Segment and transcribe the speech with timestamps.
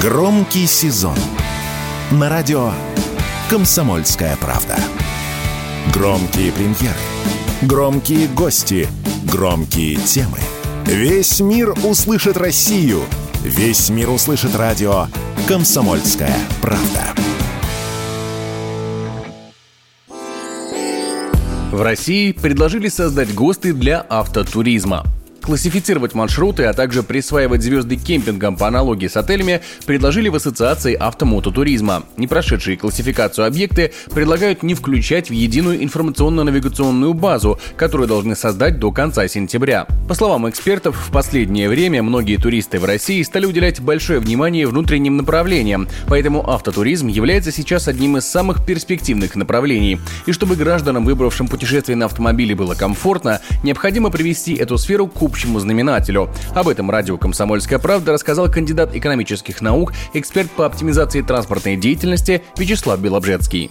[0.00, 1.14] Громкий сезон
[2.10, 2.70] на радио
[3.50, 4.78] «Комсомольская правда».
[5.92, 6.96] Громкие премьеры,
[7.60, 8.88] громкие гости,
[9.30, 10.38] громкие темы.
[10.86, 13.02] Весь мир услышит Россию.
[13.42, 15.08] Весь мир услышит радио
[15.46, 17.04] «Комсомольская правда».
[21.72, 25.04] В России предложили создать ГОСТы для автотуризма.
[25.42, 32.04] Классифицировать маршруты, а также присваивать звезды кемпингам по аналогии с отелями предложили в Ассоциации автомототуризма.
[32.16, 38.92] Не прошедшие классификацию объекты предлагают не включать в единую информационно-навигационную базу, которую должны создать до
[38.92, 39.86] конца сентября.
[40.08, 45.16] По словам экспертов, в последнее время многие туристы в России стали уделять большое внимание внутренним
[45.16, 49.98] направлениям, поэтому автотуризм является сейчас одним из самых перспективных направлений.
[50.26, 55.60] И чтобы гражданам, выбравшим путешествие на автомобиле, было комфортно, необходимо привести эту сферу к общему
[55.60, 56.28] знаменателю.
[56.54, 62.98] Об этом радио «Комсомольская правда» рассказал кандидат экономических наук, эксперт по оптимизации транспортной деятельности Вячеслав
[63.00, 63.70] Белобжецкий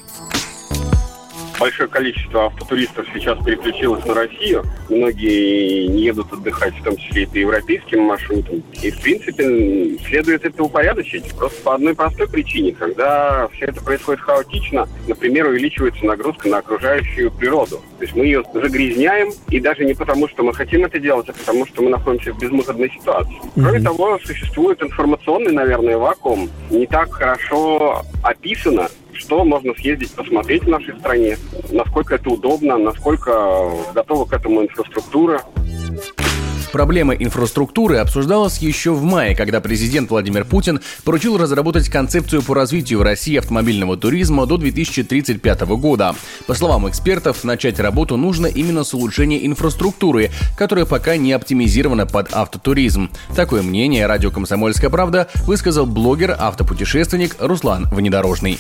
[1.60, 4.64] большое количество автотуристов сейчас переключилось на Россию.
[4.90, 8.64] Многие не едут отдыхать, в том числе и по европейским маршрутам.
[8.82, 11.36] И, в принципе, следует это упорядочить.
[11.36, 12.72] Просто по одной простой причине.
[12.72, 17.82] Когда все это происходит хаотично, например, увеличивается нагрузка на окружающую природу.
[17.98, 21.34] То есть мы ее загрязняем, и даже не потому, что мы хотим это делать, а
[21.34, 23.36] потому, что мы находимся в безвыходной ситуации.
[23.56, 23.84] Кроме mm-hmm.
[23.84, 26.50] того, существует информационный, наверное, вакуум.
[26.70, 28.88] Не так хорошо описано,
[29.30, 31.38] что можно съездить, посмотреть в нашей стране,
[31.70, 35.44] насколько это удобно, насколько готова к этому инфраструктура.
[36.72, 43.00] Проблема инфраструктуры обсуждалась еще в мае, когда президент Владимир Путин поручил разработать концепцию по развитию
[43.00, 46.16] в России автомобильного туризма до 2035 года.
[46.48, 52.34] По словам экспертов, начать работу нужно именно с улучшения инфраструктуры, которая пока не оптимизирована под
[52.34, 53.12] автотуризм.
[53.36, 58.58] Такое мнение радио «Комсомольская правда» высказал блогер-автопутешественник Руслан Внедорожный.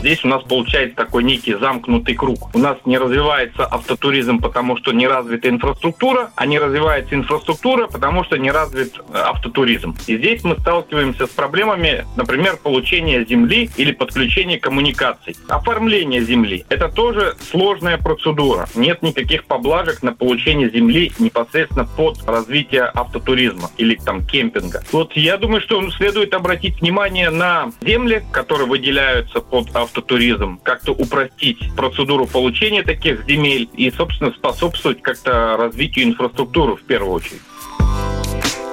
[0.00, 2.54] Здесь у нас получается такой некий замкнутый круг.
[2.54, 8.22] У нас не развивается автотуризм, потому что не развита инфраструктура, а не развивается инфраструктура, потому
[8.24, 9.96] что не развит э, автотуризм.
[10.06, 15.36] И здесь мы сталкиваемся с проблемами, например, получения земли или подключения коммуникаций.
[15.48, 18.68] Оформление земли– это тоже сложная процедура.
[18.74, 24.82] Нет никаких поблажек на получение земли непосредственно под развитие автотуризма или там кемпинга.
[24.92, 31.58] Вот я думаю, что следует обратить внимание на земли, которые выделяются под автотуризм, как-то упростить
[31.76, 37.40] процедуру получения таких земель и, собственно, способствовать как-то развитию инфраструктуры в первую очередь.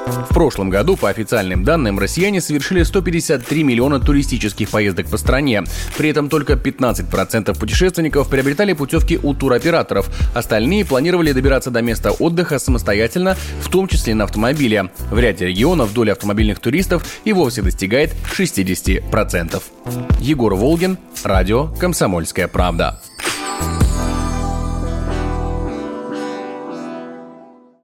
[0.06, 5.64] В прошлом году, по официальным данным, россияне совершили 153 миллиона туристических поездок по стране.
[5.98, 10.10] При этом только 15% путешественников приобретали путевки у туроператоров.
[10.34, 14.90] Остальные планировали добираться до места отдыха самостоятельно, в том числе на автомобиле.
[15.12, 19.62] В ряде регионов доля автомобильных туристов и вовсе достигает 60%.
[20.20, 23.00] Егор Волгин, радио «Комсомольская правда».